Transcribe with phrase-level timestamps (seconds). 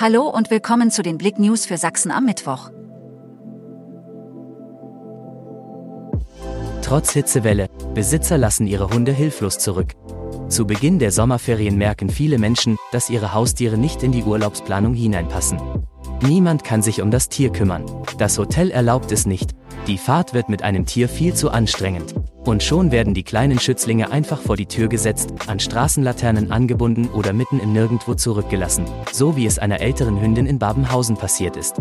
[0.00, 2.70] Hallo und willkommen zu den Blick News für Sachsen am Mittwoch.
[6.82, 9.94] Trotz Hitzewelle, Besitzer lassen ihre Hunde hilflos zurück.
[10.48, 15.58] Zu Beginn der Sommerferien merken viele Menschen, dass ihre Haustiere nicht in die Urlaubsplanung hineinpassen.
[16.22, 17.84] Niemand kann sich um das Tier kümmern.
[18.18, 19.50] Das Hotel erlaubt es nicht.
[19.88, 22.14] Die Fahrt wird mit einem Tier viel zu anstrengend.
[22.44, 27.32] Und schon werden die kleinen Schützlinge einfach vor die Tür gesetzt, an Straßenlaternen angebunden oder
[27.32, 31.76] mitten im Nirgendwo zurückgelassen, so wie es einer älteren Hündin in Babenhausen passiert ist.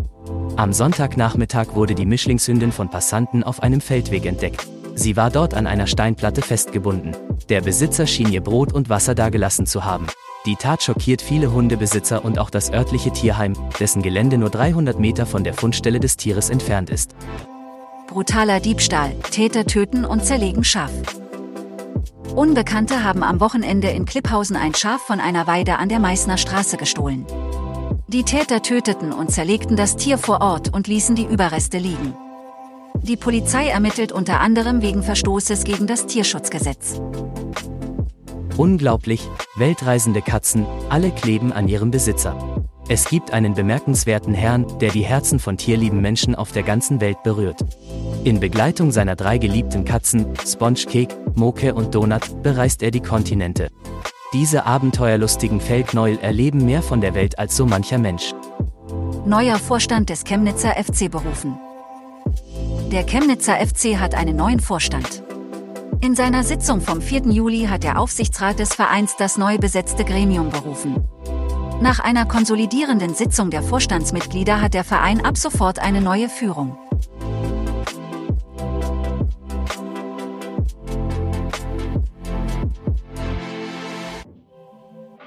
[0.56, 4.68] Am Sonntagnachmittag wurde die Mischlingshündin von Passanten auf einem Feldweg entdeckt.
[4.96, 7.16] Sie war dort an einer Steinplatte festgebunden.
[7.50, 10.08] Der Besitzer schien ihr Brot und Wasser dagelassen zu haben.
[10.48, 15.26] Die Tat schockiert viele Hundebesitzer und auch das örtliche Tierheim, dessen Gelände nur 300 Meter
[15.26, 17.16] von der Fundstelle des Tieres entfernt ist.
[18.08, 20.92] Brutaler Diebstahl, Täter töten und zerlegen Schaf.
[22.36, 26.78] Unbekannte haben am Wochenende in Klipphausen ein Schaf von einer Weide an der Meißner Straße
[26.78, 27.26] gestohlen.
[28.08, 32.14] Die Täter töteten und zerlegten das Tier vor Ort und ließen die Überreste liegen.
[33.02, 37.02] Die Polizei ermittelt unter anderem wegen Verstoßes gegen das Tierschutzgesetz.
[38.56, 42.64] Unglaublich, weltreisende Katzen, alle kleben an ihrem Besitzer.
[42.90, 47.22] Es gibt einen bemerkenswerten Herrn, der die Herzen von tierlieben Menschen auf der ganzen Welt
[47.22, 47.60] berührt.
[48.24, 53.70] In Begleitung seiner drei geliebten Katzen, Sponge Cake, Moke und Donut, bereist er die Kontinente.
[54.34, 58.34] Diese abenteuerlustigen Feldknäuel erleben mehr von der Welt als so mancher Mensch.
[59.26, 61.58] Neuer Vorstand des Chemnitzer FC berufen.
[62.92, 65.24] Der Chemnitzer FC hat einen neuen Vorstand.
[66.02, 67.24] In seiner Sitzung vom 4.
[67.32, 71.08] Juli hat der Aufsichtsrat des Vereins das neu besetzte Gremium berufen.
[71.82, 76.78] Nach einer konsolidierenden Sitzung der Vorstandsmitglieder hat der Verein ab sofort eine neue Führung.